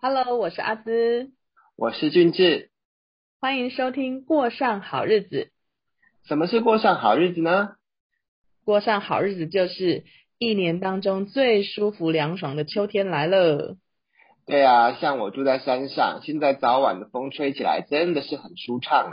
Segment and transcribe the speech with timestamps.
[0.00, 1.32] Hello，我是阿姿，
[1.76, 2.70] 我是俊志。
[3.40, 5.50] 欢迎收听《过上好日子》。
[6.28, 7.70] 什么是过上好日子呢？
[8.64, 10.04] 过上好日子就是
[10.38, 13.76] 一年当中最舒服凉爽的秋天来了。
[14.46, 19.10] 对啊，像我住在山上，现在早晚的风吹起来真的是很舒畅。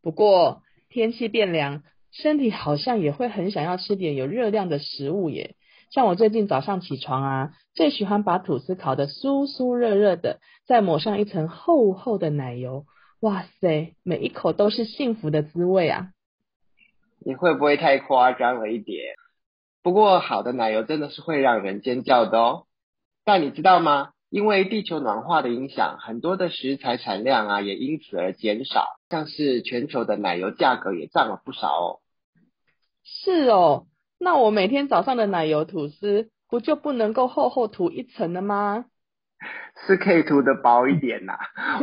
[0.00, 5.56] 不过天气变凉，身体好像也会很想要吃点有热量的食物耶。
[5.90, 12.86] 像我最近早上起床啊，最喜欢把吐司烤得酥酥热热的，再抹上一层厚厚的奶油，
[13.18, 16.10] 哇塞，每一口都是幸福的滋味啊！
[17.18, 19.14] 你会不会太夸张了一点？
[19.82, 22.66] 不过好的奶油真的是会让人尖叫的哦。
[23.24, 24.10] 但你知道吗？
[24.30, 31.98] 因为地球暖化的影响，很多的食材产量啊也因此而减少，像是全球的奶油价格也涨了不少哦。
[33.02, 33.86] 是哦。
[34.22, 38.84] 那我每天早上的奶油吐司不就不能够厚厚涂一层了吗？
[39.86, 41.38] 是可以涂的薄一点呐，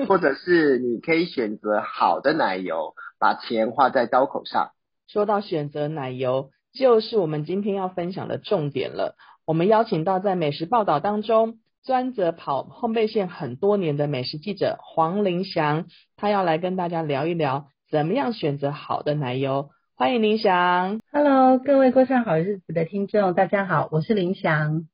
[0.07, 4.69] 或者是你可以选择好的奶油，把钱花在刀口上。
[5.07, 9.15] 说到选择奶油，就是我们今天要分享的重点了。
[9.47, 19.71] 我们邀请到在美食报道当中专责跑烘焙线很多年的美食记者黄林祥，他要来跟大家聊一聊怎么样选择好的奶油。
[19.95, 20.99] 欢迎林翔
[21.57, 24.87] ，Hello，各位过上好日子的听众，大家好，我是林翔，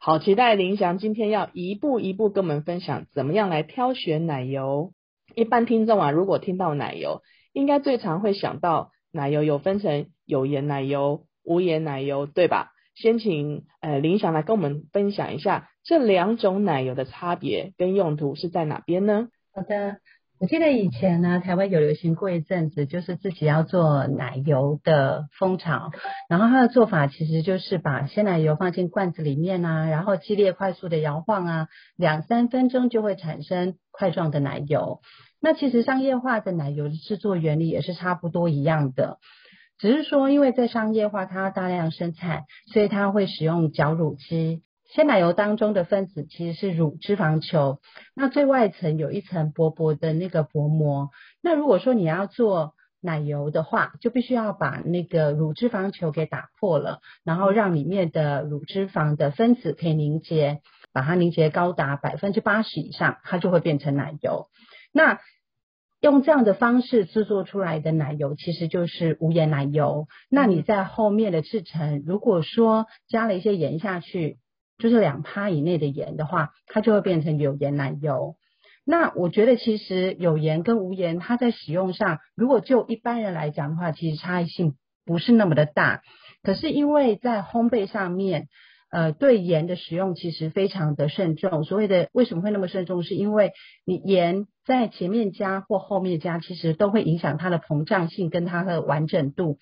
[0.00, 4.92] 好期待林翔今天要一步一步跟我们分享怎么样来挑选奶油。
[5.34, 12.70] 一般听众啊，如果听到奶油，应该最常会想到奶油有分成有盐奶油、无盐奶油，对吧？
[12.94, 19.28] 先请呃林翔来跟我们分享一下这两种奶油的差别跟用途是在哪边呢？
[19.52, 19.98] 好的。
[20.40, 25.90] 我记得以前呢，台湾有流行过一阵子，就是自己要做奶油的蜂巢。
[26.30, 35.02] 然后它的做法其实就是把鲜奶油放进罐子里面啊，然后激烈快速的摇晃啊，两三分钟就会产生块状的奶油。
[35.42, 39.18] 那其实商业化的奶油的制作原理也是差不多一样的，
[39.76, 44.62] 只是说因为在商业化它大量生产，所以它会使用绞乳机。
[44.94, 47.80] 鲜奶油当中的分子其实是乳脂肪球，
[48.14, 51.10] 那最外层有一层薄薄的那个薄膜。
[51.40, 60.60] 那如果说你要做奶油的话，就必须要把那个乳脂肪球给打破了，然后让里面的乳脂肪的分子可以凝结，
[60.92, 64.48] 把它凝结高达百分之八十以上，它就会变成奶油。
[64.92, 65.20] 那
[66.00, 70.08] 用这样的方式制作出来的奶油其实就是无盐奶油。
[70.28, 74.38] 那你在后面的制成，如果说加了一些盐下去，
[74.80, 78.34] 就是两趴以内的盐的话，它就会变成有盐奶油。
[78.84, 84.74] 那我觉得其实有盐跟无盐，它在使用上，如果就一般人来讲的话，其实差异性
[85.06, 86.02] 不是那么的大。
[86.42, 88.48] 可是因为在烘焙上面，
[88.90, 91.62] 呃，对盐的使用其实非常的慎重。
[91.62, 93.52] 所谓的为什么会那么慎重，是因为
[93.84, 99.58] 你盐在前面加或后面加，其实都会影响它的膨胀性跟它的完整度。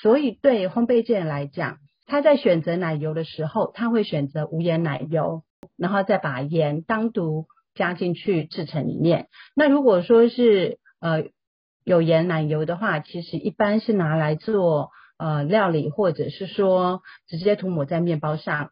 [0.00, 1.78] 所以对烘焙界来讲，
[2.10, 5.44] 他在选择奶油的时候，他会选择无盐奶油，
[5.76, 9.28] 然后再把盐单独加进去制成里面。
[9.54, 11.26] 那如果说是呃
[11.84, 18.70] 有盐奶油的话，其实一般是拿来做呃料理，或者是说直接涂抹在面包上。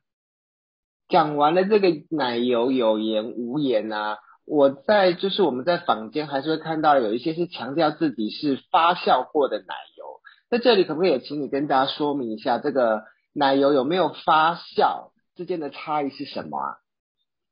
[1.08, 10.04] 讲完了这个奶油有盐无盐啊，我在就是我们在坊间还是会看到有一些是强调自己是发酵过的奶油，
[10.50, 13.04] 在这里可不可以也请你跟大家说明一下这个？
[13.32, 16.76] 奶油有没有发酵之间的差异是什么啊？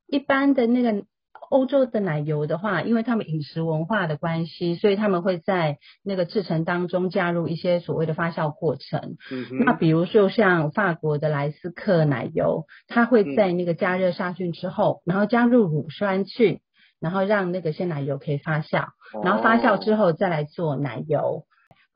[0.07, 1.05] 一般的那个
[1.49, 9.17] 欧洲的奶油的话，因为他们饮食文化的关系，所以他们会在那个制成当中加入一些所谓的发酵过程。
[9.65, 16.61] 那比如说像法国的莱斯克奶油，它会在那个加热杀菌之后，然后加入乳酸菌，
[16.99, 18.87] 然后让那个鲜奶油可以发酵，
[19.23, 21.45] 然后发酵之后再来做奶油。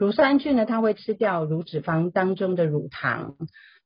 [0.00, 3.34] 乳酸菌呢，它会吃掉乳脂肪当中的乳糖。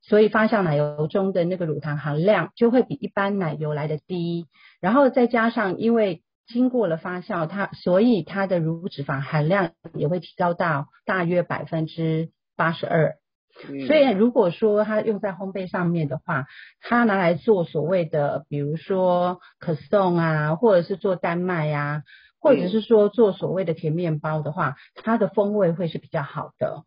[0.01, 4.47] 所以发酵奶油中的那个乳糖含量就会比一般奶油来的低，
[4.81, 13.15] 然后再加上因为经过了发酵，它所以它的乳脂肪含量也会提高到大约百分之八十二。
[13.87, 16.45] 所以如果说它用在烘焙上面的话，
[16.81, 22.03] 它拿来做所谓的比如说可颂啊，或者是做丹麦呀，
[22.45, 26.85] 或者是说做所谓的甜面包的话，它的风味会是比较好的。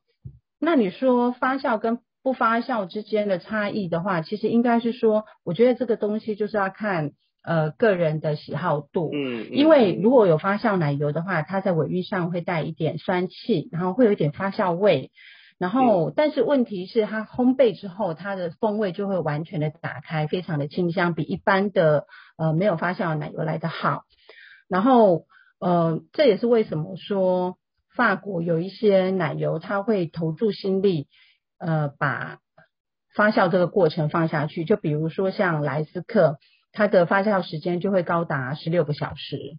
[0.59, 7.11] 那你说发酵跟不发酵之间的差异的话，其实应该是说，我觉得这个东西就是要看
[7.43, 9.09] 呃个人的喜好度。
[9.13, 15.09] 嗯，因为如果有发酵奶油的话，它在尾韵上会带一点酸气，然后会有一点发酵味。
[15.57, 22.05] 然后，但是问题是它烘焙之后，它的风味就会完全的打开，非常的清香，比一般的
[22.37, 24.03] 呃没有发酵的奶油来的好。
[24.69, 25.23] 然后，
[25.59, 27.57] 呃，这也是为什么说
[27.95, 31.07] 法国有一些奶油，它会投注心力，
[31.57, 32.39] 呃，把
[33.15, 34.65] 发酵这个过程放下去。
[34.65, 36.37] 就比如说像莱斯克，
[36.71, 39.57] 它的发酵时间就会高达十六个小时。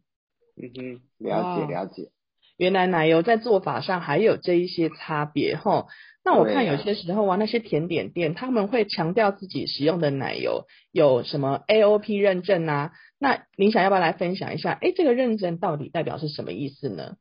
[0.56, 2.10] 嗯哼，了解了解。
[2.56, 5.86] 原来奶油在做法上还有这一些差别哈。
[6.24, 12.92] 那我看有些时候啊，那些甜点店他们会强调自己使用的奶油有什么 AOP 认证啊。
[13.18, 14.72] 那你想要不要来分享一下？
[14.72, 17.16] 哎，这个认证到底代表是什么意思呢？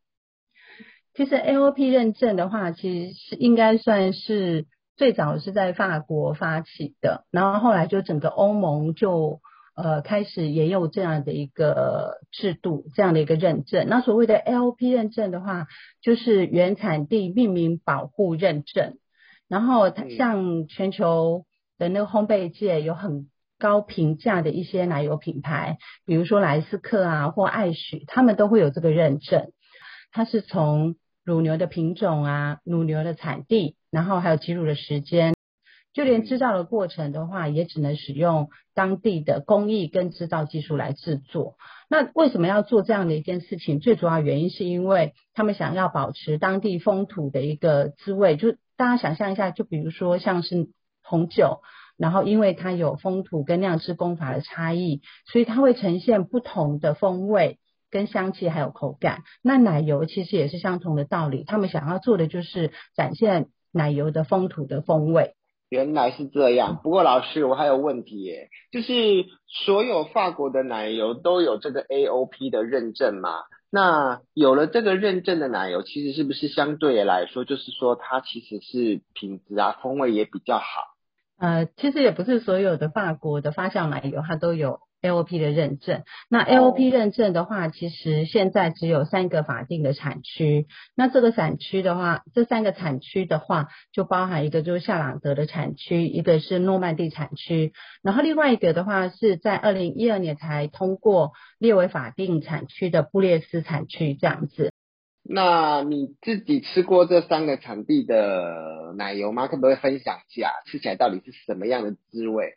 [1.13, 4.65] 其实 AOP 认证的话，其实是应该算是
[4.95, 9.41] 最早是在法国发起的，然后后来就整个欧盟就。
[9.79, 13.87] 呃，开始也有这样的一个制度，这样的一个认证。
[13.87, 15.67] 那所谓的 AOP 认证的话，
[16.01, 18.97] 就是原产地命名保护认证。
[19.47, 21.45] 然后，它像全球
[21.77, 23.27] 的那个烘焙界有很
[23.59, 29.51] 高评价的一些奶油品牌，比如说莱斯克啊或爱许，他们都会有这个认证。
[30.11, 35.33] 它是从乳牛的品种啊、乳牛的产地，然后还有挤乳的时间。
[35.93, 41.55] 就连制造的过程的话，也只能使用当地的工艺跟制造技术来制作。
[41.89, 43.79] 那为什么要做这样的一件事情？
[43.79, 48.37] 最主要原因是因为他们想要保持当地风土的一个滋味。
[48.37, 50.69] 就大家想象一下，就比如说像是
[51.01, 51.61] 红酒，
[51.97, 57.57] 然后因为它有风土跟酿制工法的差异，所以它会呈现不同的风味
[57.89, 59.23] 跟香气还有口感。
[59.41, 65.33] 那奶油其实也是相同的道理，他们想要做的就是展现奶油的风土的风味。
[65.69, 73.31] 原来是这样，不过老师，我还有问题耶，就是所有法国的奶油都有这个 AOP 的认证吗？
[73.69, 80.63] 那有了这个认证的奶油，其实是不是相对来说，就是说它其实是品质啊，风味也比较好？
[81.39, 84.79] 呃，其实也不是所有的法国的发酵奶油它都有。
[84.99, 90.65] LOP 的认证，那 LOP 认证的话，其实现在只有三个法定的产区。
[90.95, 104.73] 那这个产区的话，这三个产区的话，就包含一个就是夏朗德的产区，一个是诺曼底产区，然后另外一个的话是在二零一二年才通过列为法定产区的布列斯产区这样子。
[105.29, 109.47] 那你自己吃过这三个产地的奶油吗？
[109.47, 112.53] 可不可以分享一下，吃起来到底是什么样的滋味？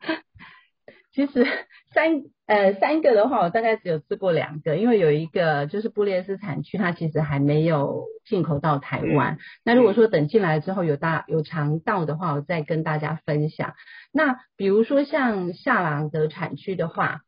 [1.14, 1.46] 其实
[1.92, 9.38] 三呃三个的话，我大概只有吃过两个，因为有一个就是布列斯产区，它其实还没有进口到台湾。
[9.62, 13.74] 那如果说等进来之后有大有尝到的话，我再跟大家分享。
[14.10, 17.20] 那比如说像夏朗德产区的话，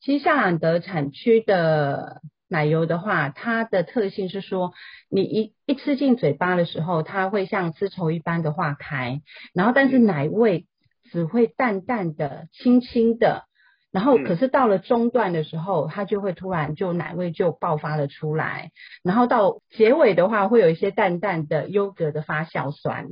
[0.00, 4.74] 其实夏朗德产区的奶油的话，它的特性是说，
[5.08, 9.22] 你一一吃进嘴巴的时候，它会像丝绸一般的化开，
[9.54, 10.66] 然后但是奶味。
[11.12, 13.42] 只会淡淡的、轻轻的，
[13.90, 18.70] 然后可是到了中段的时候，它就会突然就奶味就爆发了出来，
[19.02, 23.08] 然后到结尾的话，会有一些淡淡的优格的发酵酸。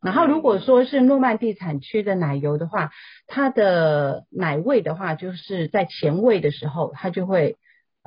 [0.00, 2.92] 然后如果说是诺曼地产区的奶油的话，
[3.26, 7.56] 它的奶味的话，就是在前味的时候，它就会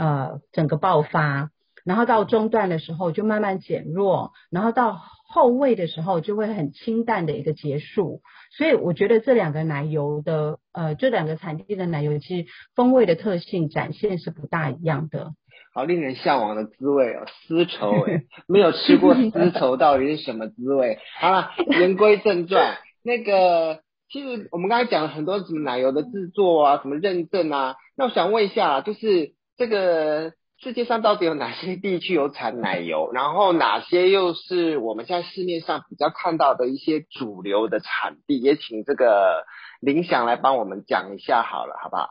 [0.01, 1.51] 呃整个爆发，
[1.85, 4.99] 然后到中段的时候就慢慢减弱，然后到。
[5.33, 8.19] 后味的时候就会很清淡的一个结束，
[8.57, 15.31] 所以我觉得这两个奶油的呃这两个产地的奶油其实风味的特性展现是不大一样的。
[15.73, 20.99] 好令人向往的滋味哦，丝绸 哎，没有吃过丝绸到底是什么滋味？
[21.21, 23.79] 好了，言归正传，那个
[24.09, 29.31] 其实我们刚才讲了很多什么奶油的制作啊，什么认证啊，那我想问一下，就是
[29.61, 30.33] 这个。
[30.63, 33.09] 世界上到底有哪些地区有产奶油？
[33.13, 38.39] 然后哪些又是我们现在市面上比较看到的一些主流的产地？
[38.39, 39.43] 也请这个
[39.79, 42.09] 林想来帮我们讲一下好了，好不好？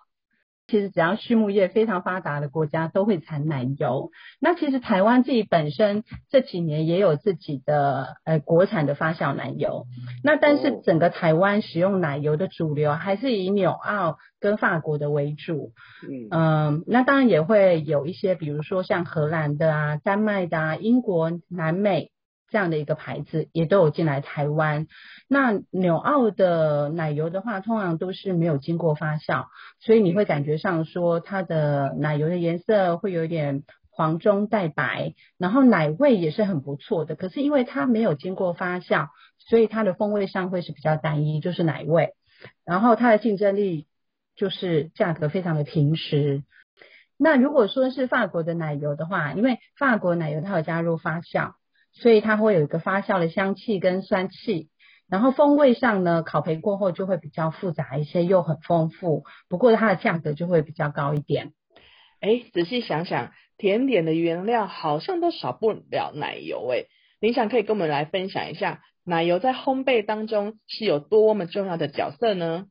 [0.71, 4.11] 其实只要畜牧业非常发达的国家都会产奶油。
[4.41, 9.87] 那其实台湾自己本身这几年也有自己的呃国产的发酵奶油。
[10.23, 15.73] 那但是整个台湾使用奶油的主流还是以纽澳跟法国的为主。
[16.31, 22.13] 嗯，那当然也会有一些，比如说像荷兰的啊、丹麦的啊、英国、南美。
[22.51, 24.87] 这样的一个牌子也都有进来台湾。
[25.29, 29.47] 那纽澳的奶油的话，通常都是没有经过发酵，
[29.79, 37.15] 所以你会感觉上说它的奶油的颜色会有点黄中带白，然后奶味也是很不错的。
[37.15, 42.15] 可是因为它没有经过发酵，所以它的风味上会是比较单一，就是奶味。
[42.65, 43.87] 然后它的竞争力
[44.35, 46.43] 就是价格非常的平实。
[47.17, 51.53] 那如果说是法国的奶油的话，因为法国奶油它有加入发酵。
[51.93, 54.69] 所以它会有一个发酵的香气跟酸气。
[55.09, 59.25] 然后风味上呢，烤焙过后就会比较复杂一些，又很丰富。
[59.49, 61.53] 不过它的价格就会比较高一点。
[62.21, 66.65] 哎，仔细想想，甜点的原料好像都少不了奶油。
[66.71, 66.85] 哎，
[67.19, 72.67] 林想可以跟我们来分享一下，奶油在烘焙当中是有多么重要的角色呢？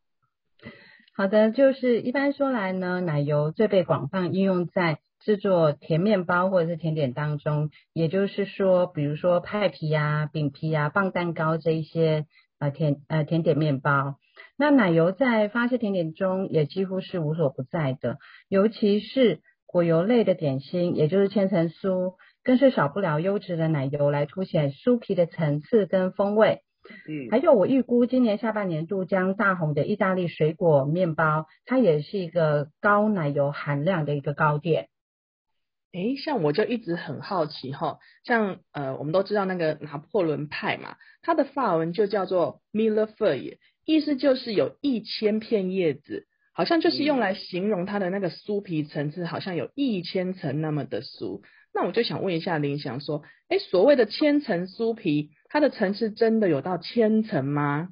[1.14, 7.70] 好的，就是一般说来呢，奶油最被广泛应用在制作甜面包或者是甜点当中。
[7.94, 12.26] 也就是说，比如说派皮啊、饼皮啊、棒蛋糕这一些
[12.60, 14.16] 呃甜呃甜点面包，
[14.58, 18.18] 那奶油在发式甜点中也几乎是无所不在的。
[18.48, 26.62] 尤其是果油类的点心，也就是千层酥，更是少不了优质的奶油来凸显酥皮的层次跟风味。
[27.08, 34.88] 嗯，还有我预估今年下半年度将大红的意大利水果面包，它也是一个高奶油含量的一个糕点。
[35.92, 51.42] 诶，像我就一直很好奇哈，像呃，我们都知道那个拿破仑派嘛，它的法文就叫做 millefeuille，意思就是有一千片叶子，好像就是用来形容它的那个酥皮层次，好像有一千层那么的酥。
[51.74, 55.32] 那我就想问一下林翔说，诶，所谓的千层酥皮。
[55.52, 57.90] 它的层次真的有到千层吗？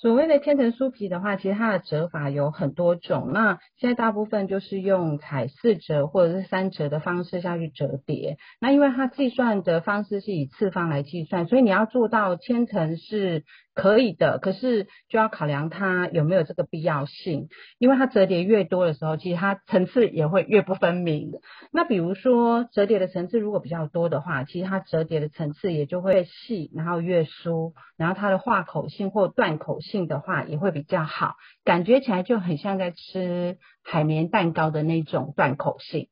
[0.00, 3.32] 所谓的千层酥皮的话，其实它的折法有很多种。
[3.34, 8.38] 那现在大部分就是用踩四折或者是三折的方式下去折叠。
[8.60, 13.44] 那因为它计算的方式是以次方来计算，所以你要做到千层是。
[13.80, 21.32] 可以的，可是就要考量它有没有这个必要性，因为它折叠越多的时候，其实它层次也会越不分明。
[21.72, 36.08] 那比如说折叠的层次如果比较多的话，其实它折叠的层次也就会越细，然后越疏，然后它的化口性或断口性的话也会比较好，感觉起来就很像在吃海绵蛋糕的那种断口性。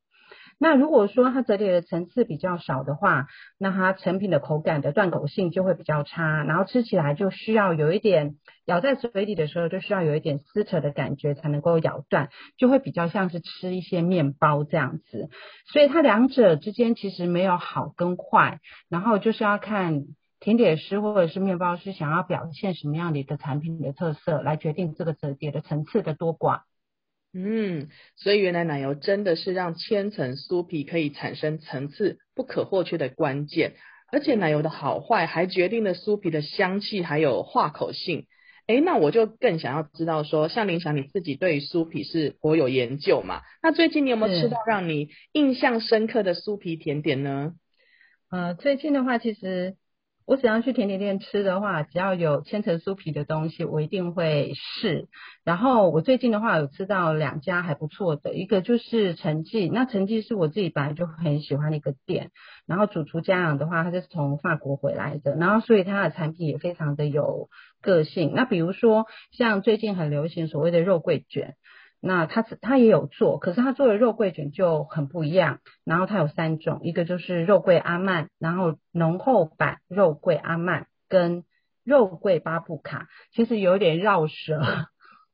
[0.61, 8.35] 那如果说它折叠的层次比较少的话，那它成品的口感的断口性就会比较差，然后吃起来就需要有一点
[8.65, 15.29] 咬在嘴里的时候就需要有一点撕扯的感觉才能够咬断，就会比较像是吃一些面包这样子。
[15.71, 20.03] 所以它两者之间其实没有好跟坏，然后就是要看
[20.41, 26.63] 甜点师或者是面包师想要表现什么样的一个产品的特色来决定这个折叠的层次的多寡。
[27.31, 33.75] 嗯，所以原来奶油真的是让千层酥皮可以产生层次不可或缺的关键，
[34.11, 38.25] 而且奶油的好坏还决定了酥皮的香气还有化口性。
[38.65, 43.41] 诶，那我就更想要知道说，像林翔你自己对酥皮是颇有研究嘛？
[43.61, 47.53] 那最近你有没有吃到让你印象深刻的酥皮甜点呢？
[48.31, 49.75] 呃，最近的话，其实。
[50.29, 55.07] 我只要去甜点店吃的话，只要有千层酥皮的东西，我一定会试。
[55.43, 62.29] 然后我最近的话有吃到两家还不错的，一个就是陈记，那陈记是我自己本来就很喜欢的一个店。
[62.67, 67.49] 然后主厨家养的话，他是从法国回来的，然后所以他的产品也非常的有
[67.81, 68.31] 个性。
[68.35, 71.55] 那比如说像最近很流行所谓的肉桂卷。
[72.01, 75.59] 那他他也有做，可是他做的肉桂卷就很不一样。
[75.83, 81.43] 然后它有三种，一个就是肉桂阿曼，然后浓厚版肉桂阿曼跟
[81.83, 84.61] 肉桂巴布卡，其实有点绕舌，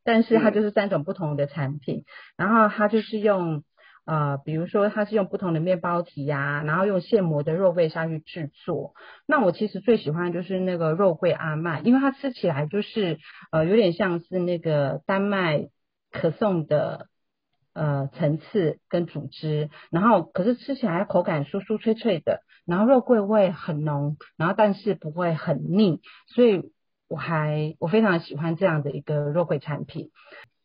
[0.03, 2.03] 但是它就是三种不同的产品。
[2.35, 3.63] 然后它就是用
[4.05, 8.95] 呃，比如说它是用不同的面包体呀，然后用现磨的肉桂下去制作。
[9.27, 13.19] 那我其实最喜欢就是那个肉桂阿曼，因为它吃起来就是
[13.51, 15.69] 呃有点像是那个丹麦。
[16.15, 17.07] 可颂的
[17.73, 25.99] 呃层次跟组织，然后可是吃起来口感酥酥脆脆的，然后肉桂味很浓，然后但是不会很腻，
[26.33, 26.71] 所以
[27.09, 30.09] 我还我非常喜欢这样的一个肉桂产品。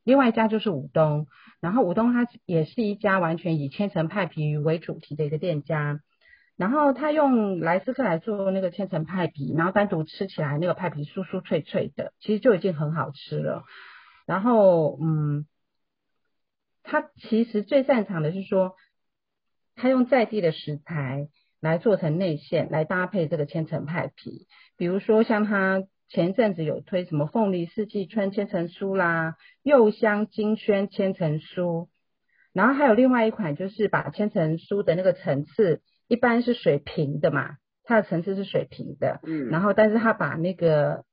[0.04, 1.26] 另外一家就是武东，
[1.60, 6.00] 然后武东它也是一家完全以千层派皮为主题的一个店家，
[6.56, 13.64] 然后他用莱斯克来做那个千层派皮，然后单独吃起来那个派皮酥酥脆脆的，其实就已经很好吃了。
[14.30, 15.44] 然后，嗯，
[16.84, 18.76] 他其实最擅长的是说，
[19.74, 21.26] 他用在地的食材
[21.58, 24.46] 来做成内馅，来搭配这个千层派皮。
[24.76, 29.34] 比如说，像他前一阵子有推什么凤梨四季春千层酥啦，
[29.64, 31.88] 柚香金萱千层酥，
[32.52, 41.04] 然后还有另外一款，就是把千层酥的那个层次，一般是水平的嘛，它的层次是水平的，嗯，然后但是他把那个。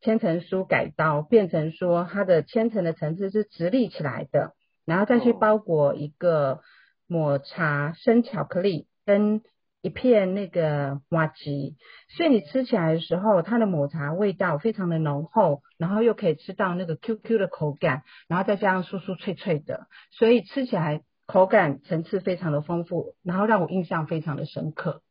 [0.00, 4.52] 千层酥改刀变成说它的千层的层次是直立起来的，
[4.84, 6.60] 然后再去包裹一个
[7.06, 9.42] 抹茶生巧克力跟
[9.82, 11.76] 一片那个瓦吉，
[12.16, 25.02] 所以你吃起来的时候，它的抹茶味道非常的浓厚，然后又可以吃到那个 Q Q 的口感，然后再加上酥酥脆脆的，所以吃起来口感层次非常的丰富，然后让我印象非常的深刻。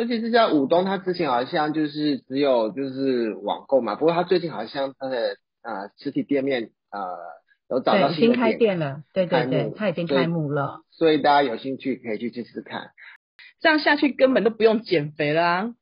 [0.00, 7.18] 而且这家武东，他之前好像就是只有就是网购嘛，不过他最近好像他的呃实体店面呃
[7.68, 10.80] 有找到新的开店了，对对开对它已经开幕了。
[10.90, 12.92] 所以大家有兴趣可以去试试看
[13.60, 15.74] 这样下去根本都不用减肥啦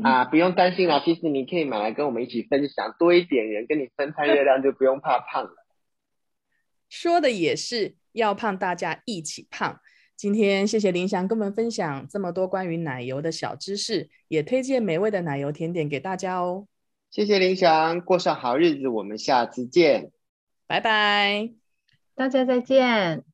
[0.00, 0.10] 啊！
[0.10, 5.50] 啊，不用担心啦，其实你可以买来跟我们一起分享，多一点人跟你分摊热量，就不用怕胖了。
[6.88, 9.80] 说的也是，要胖大家一起胖。
[10.16, 16.66] 今天谢谢林翔跟我们分享这么多关于奶油的小知识，也推荐美味的奶油甜点给大家哦。
[17.10, 20.10] 谢谢林翔，过上好日子，我们下次见。
[20.66, 21.50] 拜拜。
[22.14, 23.33] 大家再见。